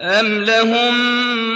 أَمْ 0.00 0.26
لَهُم 0.42 0.94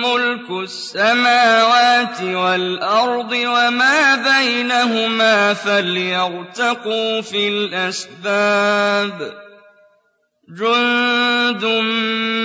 مُّلْكُ 0.02 0.50
السَّمَاوَاتِ 0.50 2.22
وَالْأَرْضِ 2.22 3.32
وَمَا 3.32 4.14
بَيْنَهُمَا 4.14 5.54
فَلْيَرْتَقُوا 5.54 7.20
فِي 7.20 7.48
الْأَسْبَابِ 7.48 9.34
جُندٌ 10.48 11.64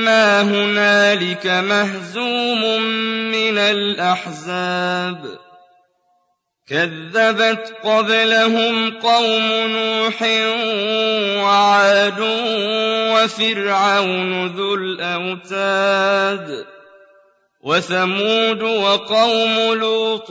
مَّا 0.06 0.42
هُنَالِكَ 0.42 1.46
مَهْزُومٌ 1.48 2.82
مِّنَ 3.32 3.58
الْأَحْزَابِ 3.58 5.22
كذبت 6.68 7.76
قبلهم 7.84 8.92
قوم 9.00 9.68
نوح 9.68 10.22
وعاد 11.44 12.20
وفرعون 13.14 14.48
ذو 14.48 14.76
الأوتاد 14.76 16.66
وثمود 17.64 18.64
وقوم 18.64 19.74
لوط 19.74 20.30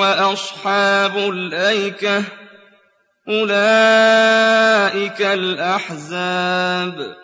وأصحاب 0.00 1.16
الأيكة 1.16 2.24
أولئك 3.28 5.22
الأحزاب 5.22 7.16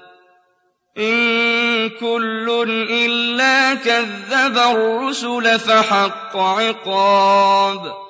إن 0.99 1.89
كل 1.89 2.67
إلا 2.91 3.75
كذب 3.75 4.59
الرسل 4.59 5.59
فحق 5.59 6.37
عقاب 6.37 8.10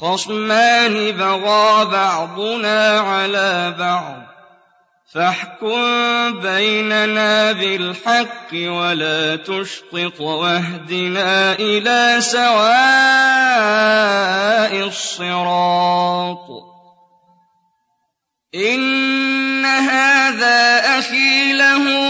خصمان 0.00 1.10
بغى 1.10 1.84
بعضنا 1.84 3.00
على 3.00 3.74
بعض. 3.78 4.30
فاحكم 5.14 5.80
بيننا 6.40 7.52
بالحق 7.52 8.52
ولا 8.52 9.36
تشطط 9.36 10.20
واهدنا 10.20 11.52
إلى 11.52 12.16
سواء 12.20 12.70
الصراط. 14.86 16.46
إن 18.54 19.64
هذا 19.64 20.98
أخي 20.98 21.52
له 21.52 22.09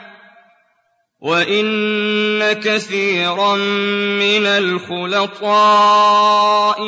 وَإِنَّ 1.21 2.41
كَثِيرًا 2.65 3.55
مِّنَ 4.17 4.45
الْخُلَطَاءِ 4.45 5.37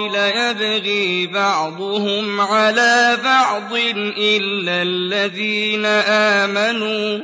لَيَبْغِي 0.09 1.27
بَعْضُهُمْ 1.27 2.41
عَلَىٰ 2.41 3.17
بَعْضٍ 3.23 3.73
إِلَّا 4.17 4.81
الَّذِينَ 4.81 5.85
آمَنُوا 5.85 7.19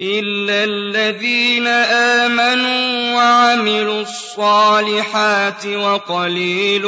إِلَّا 0.00 0.64
الَّذِينَ 0.64 1.66
آمَنُوا 1.66 3.14
وَعَمِلُوا 3.16 4.00
الصَّالِحَاتِ 4.02 5.66
وَقَلِيلٌ 5.66 6.86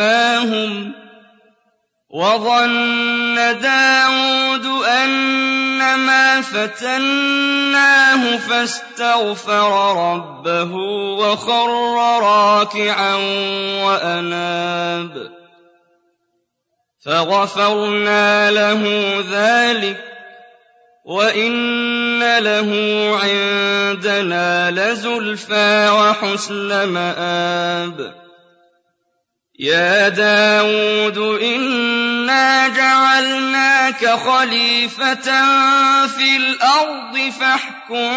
مَّا 0.00 0.38
هُمْ 0.38 0.92
ۗ 0.92 1.07
وَظَنَّ 2.10 3.34
دَاوُودُ 3.60 4.66
أَنَّمَا 4.84 6.40
فَتَنَّاهُ 6.40 8.36
فَاسْتَغْفَرَ 8.36 9.72
رَبَّهُ 10.14 10.72
وَخَرَّ 11.20 11.96
رَاكِعًا 12.22 13.14
وَأَنَابَ. 13.84 15.32
فَغَفَرْنَا 17.04 18.50
لَهُ 18.50 18.82
ذَٰلِكَ 19.30 20.00
وَإِنَّ 21.04 22.38
لَهُ 22.38 22.70
عِندَنَا 23.22 24.70
لَزُلْفَىٰ 24.70 25.90
وَحُسْنَ 25.90 26.88
مَآبٍ. 26.88 28.17
يَا 29.58 30.08
دَاوُودُ 30.08 31.18
إِنَّا 31.42 32.68
جَعَلْنَاكَ 32.68 34.06
خَلِيفَةً 34.06 35.28
فِي 36.06 36.36
الْأَرْضِ 36.36 37.32
فَاحْكُم 37.40 38.10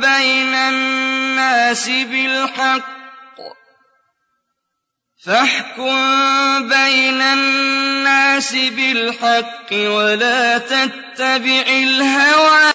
بَيْنَ 0.00 0.54
النَّاسِ 0.54 1.88
بِالْحَقِّ 1.88 3.00
فاحكم 5.24 6.68
بين 6.68 7.20
الناس 7.20 8.54
بالحق 8.54 9.72
ولا 9.72 10.58
تتبع 10.58 11.64
الهوى 11.68 12.60